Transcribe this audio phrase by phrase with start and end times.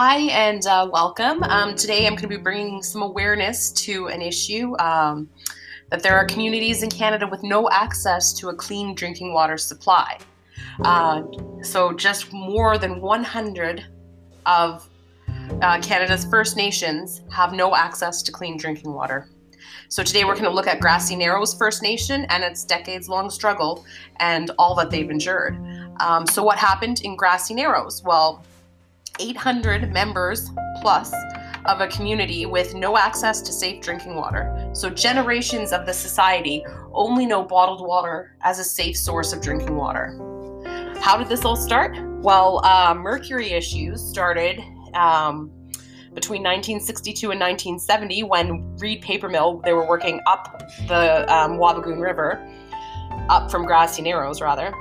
[0.00, 1.42] Hi, and uh, welcome.
[1.42, 5.28] Um, today I'm going to be bringing some awareness to an issue um,
[5.90, 10.18] that there are communities in Canada with no access to a clean drinking water supply.
[10.84, 11.24] Uh,
[11.62, 13.86] so, just more than 100
[14.46, 14.88] of
[15.62, 19.28] uh, Canada's First Nations have no access to clean drinking water.
[19.88, 23.30] So, today we're going to look at Grassy Narrows First Nation and its decades long
[23.30, 23.84] struggle
[24.20, 25.58] and all that they've endured.
[25.98, 28.04] Um, so, what happened in Grassy Narrows?
[28.04, 28.44] Well,
[29.18, 30.50] 800 members
[30.80, 31.12] plus
[31.66, 34.70] of a community with no access to safe drinking water.
[34.72, 39.76] So, generations of the society only know bottled water as a safe source of drinking
[39.76, 40.16] water.
[41.00, 41.96] How did this all start?
[42.22, 44.60] Well, uh, mercury issues started
[44.94, 45.50] um,
[46.14, 52.00] between 1962 and 1970 when Reed Paper Mill, they were working up the um, Wabigoon
[52.00, 52.44] River,
[53.28, 54.72] up from Grassy Narrows, rather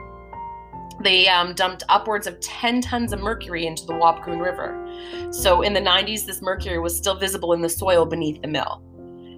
[1.01, 4.83] they um, dumped upwards of 10 tons of mercury into the Wabigoon River.
[5.31, 8.83] So in the 90s, this mercury was still visible in the soil beneath the mill.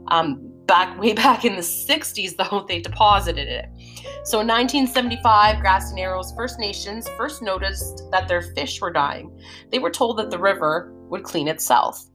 [0.07, 3.65] Um, back way back in the 60s, though, they deposited it.
[4.23, 9.37] So in 1975, Grassy Narrows First Nations first noticed that their fish were dying.
[9.71, 12.05] They were told that the river would clean itself.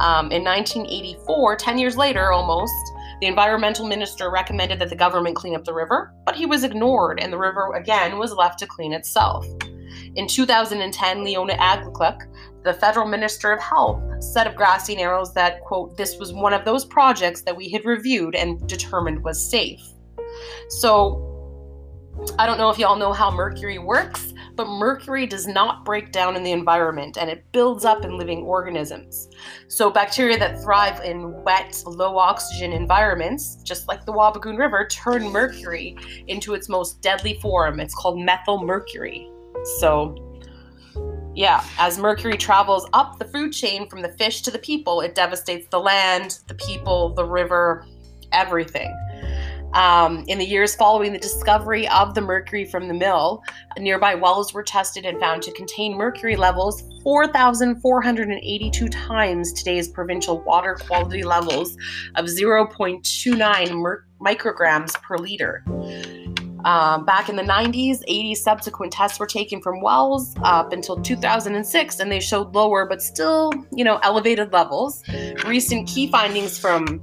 [0.00, 2.72] Um, in 1984, 10 years later almost,
[3.20, 7.20] the environmental minister recommended that the government clean up the river, but he was ignored
[7.20, 9.46] and the river again was left to clean itself.
[10.14, 15.96] In 2010, Leona Aglukkaq, the federal minister of health, said of Grassy Narrows that, quote,
[15.96, 19.80] this was one of those projects that we had reviewed and determined was safe.
[20.68, 21.24] So,
[22.38, 24.27] I don't know if y'all know how mercury works,
[24.58, 28.42] but mercury does not break down in the environment and it builds up in living
[28.42, 29.28] organisms.
[29.68, 35.30] So, bacteria that thrive in wet, low oxygen environments, just like the Wabigoon River, turn
[35.30, 37.78] mercury into its most deadly form.
[37.78, 39.30] It's called methyl mercury.
[39.78, 40.16] So,
[41.36, 45.14] yeah, as mercury travels up the food chain from the fish to the people, it
[45.14, 47.86] devastates the land, the people, the river,
[48.32, 48.92] everything.
[49.74, 53.42] Um, in the years following the discovery of the mercury from the mill,
[53.78, 60.74] nearby wells were tested and found to contain mercury levels 4,482 times today's provincial water
[60.86, 61.76] quality levels
[62.16, 65.62] of 0.29 mer- micrograms per liter.
[66.64, 72.00] Um, back in the 90s, 80 subsequent tests were taken from wells up until 2006,
[72.00, 75.02] and they showed lower but still, you know, elevated levels.
[75.46, 77.02] Recent key findings from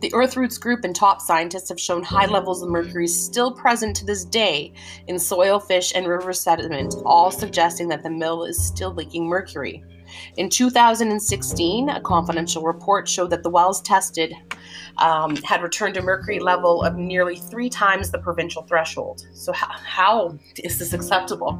[0.00, 4.04] the Earthroots group and top scientists have shown high levels of mercury still present to
[4.04, 4.72] this day
[5.08, 9.84] in soil, fish, and river sediment, all suggesting that the mill is still leaking mercury.
[10.36, 14.34] In 2016, a confidential report showed that the wells tested
[14.98, 19.26] um, had returned a mercury level of nearly three times the provincial threshold.
[19.32, 21.58] So, how, how is this acceptable?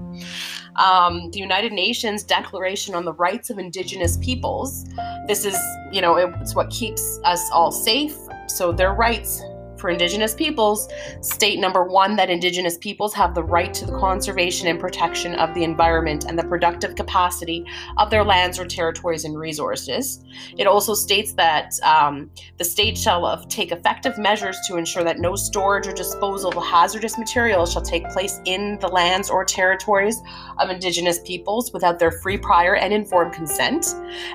[0.76, 4.84] Um, the United Nations Declaration on the Rights of Indigenous Peoples.
[5.26, 5.56] This is,
[5.92, 8.16] you know, it's what keeps us all safe
[8.50, 9.42] so their rights
[9.80, 10.88] for Indigenous peoples
[11.22, 15.54] state number one that Indigenous peoples have the right to the conservation and protection of
[15.54, 17.64] the environment and the productive capacity
[17.96, 20.22] of their lands or territories and resources.
[20.58, 25.34] It also states that um, the state shall take effective measures to ensure that no
[25.34, 30.20] storage or disposal of hazardous materials shall take place in the lands or territories
[30.58, 33.86] of Indigenous peoples without their free, prior, and informed consent.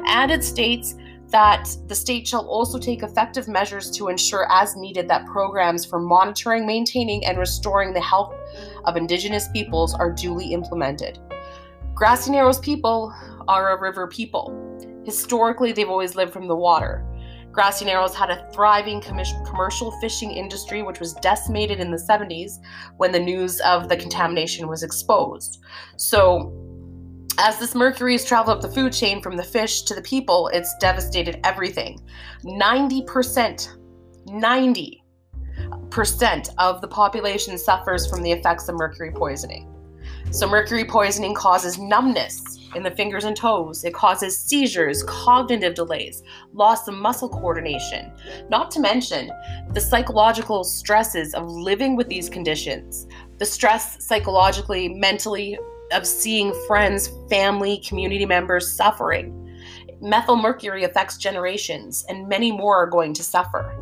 [0.07, 0.95] And it states
[1.29, 5.99] that the state shall also take effective measures to ensure, as needed, that programs for
[5.99, 8.33] monitoring, maintaining, and restoring the health
[8.85, 11.19] of Indigenous peoples are duly implemented.
[11.93, 13.13] Grassy Narrows people
[13.47, 14.53] are a river people.
[15.05, 17.05] Historically, they've always lived from the water.
[17.51, 22.59] Grassy Narrows had a thriving commercial fishing industry, which was decimated in the 70s
[22.97, 25.61] when the news of the contamination was exposed.
[25.95, 26.53] So,
[27.37, 30.49] as this mercury has traveled up the food chain from the fish to the people,
[30.53, 32.01] it's devastated everything.
[32.43, 33.77] 90%,
[34.27, 39.69] 90% of the population suffers from the effects of mercury poisoning.
[40.31, 42.41] So, mercury poisoning causes numbness
[42.75, 43.83] in the fingers and toes.
[43.83, 46.23] It causes seizures, cognitive delays,
[46.53, 48.11] loss of muscle coordination,
[48.49, 49.31] not to mention
[49.71, 53.07] the psychological stresses of living with these conditions.
[53.37, 55.57] The stress psychologically, mentally,
[55.91, 59.41] of seeing friends, family, community members suffering.
[60.01, 63.73] Methyl mercury affects generations, and many more are going to suffer.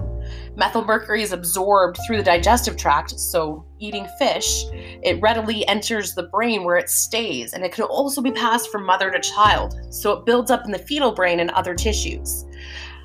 [0.56, 6.24] Methyl mercury is absorbed through the digestive tract, so eating fish, it readily enters the
[6.24, 10.14] brain where it stays, and it can also be passed from mother to child, so
[10.14, 12.46] it builds up in the fetal brain and other tissues.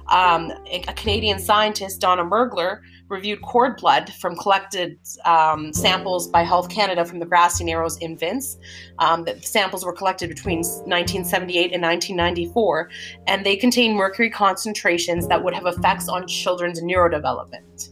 [0.08, 6.68] Um, a Canadian scientist, Donna Mergler, reviewed cord blood from collected um, samples by Health
[6.68, 8.58] Canada from the Grassy Narrows infants.
[8.98, 12.90] Um, the samples were collected between 1978 and 1994,
[13.26, 17.90] and they contain mercury concentrations that would have effects on children's neurodevelopment.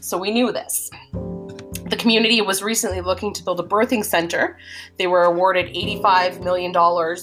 [0.00, 0.90] So we knew this.
[2.04, 4.58] Community was recently looking to build a birthing center.
[4.98, 6.70] They were awarded $85 million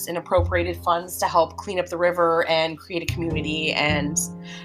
[0.07, 4.17] in appropriated funds to help clean up the river and create a community and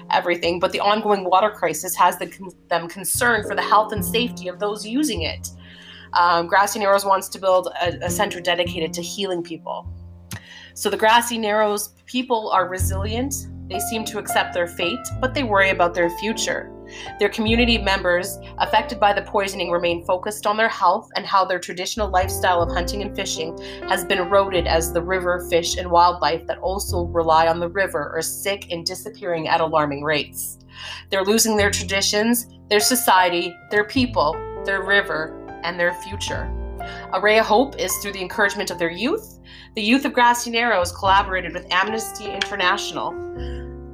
[0.09, 0.59] everything.
[0.59, 2.35] But the ongoing water crisis has the,
[2.67, 5.51] them concerned for the health and safety of those using it.
[6.13, 9.87] Um, Grassy Narrows wants to build a, a center dedicated to healing people.
[10.73, 13.35] So the Grassy Narrows people are resilient.
[13.69, 16.73] They seem to accept their fate, but they worry about their future.
[17.19, 21.59] Their community members affected by the poisoning remain focused on their health and how their
[21.59, 23.57] traditional lifestyle of hunting and fishing
[23.89, 28.11] has been eroded as the river, fish, and wildlife that also rely on the river
[28.15, 30.59] are sick and disappearing at alarming rates.
[31.09, 34.33] They're losing their traditions, their society, their people,
[34.65, 36.51] their river, and their future.
[37.13, 39.39] A ray of hope is through the encouragement of their youth.
[39.75, 43.11] The youth of Grassy Narrows collaborated with Amnesty International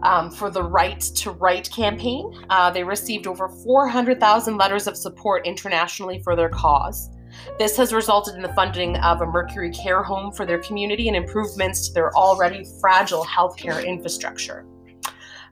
[0.04, 2.32] um, for the Right to Write campaign.
[2.50, 7.10] Uh, they received over 400,000 letters of support internationally for their cause.
[7.58, 11.18] This has resulted in the funding of a Mercury care home for their community and
[11.18, 14.66] improvements to their already fragile healthcare infrastructure.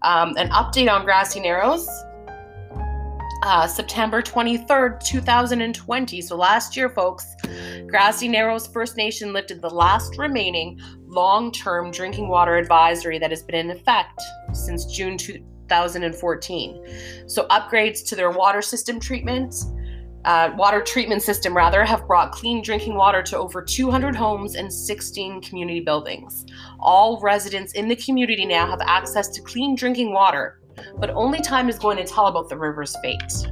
[0.04, 1.88] Um, an update on Grassy Narrows.
[3.44, 6.22] Uh, September 23rd, 2020.
[6.22, 7.26] So last year, folks,
[7.88, 13.42] Grassy Narrows First Nation lifted the last remaining long term drinking water advisory that has
[13.42, 14.22] been in effect
[14.54, 16.86] since June 2014.
[17.26, 19.56] So, upgrades to their water system treatment,
[20.26, 24.72] uh, water treatment system rather, have brought clean drinking water to over 200 homes and
[24.72, 26.46] 16 community buildings.
[26.80, 30.61] All residents in the community now have access to clean drinking water,
[30.98, 33.51] but only time is going to tell about the river's fate.